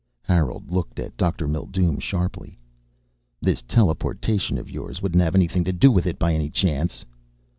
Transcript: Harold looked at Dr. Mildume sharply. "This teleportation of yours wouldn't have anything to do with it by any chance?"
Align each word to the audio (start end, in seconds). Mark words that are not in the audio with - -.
Harold 0.23 0.71
looked 0.71 0.97
at 0.97 1.15
Dr. 1.15 1.47
Mildume 1.47 1.99
sharply. 1.99 2.57
"This 3.39 3.61
teleportation 3.61 4.57
of 4.57 4.67
yours 4.67 4.99
wouldn't 4.99 5.21
have 5.21 5.35
anything 5.35 5.63
to 5.65 5.71
do 5.73 5.91
with 5.91 6.07
it 6.07 6.17
by 6.17 6.33
any 6.33 6.49
chance?" 6.49 7.05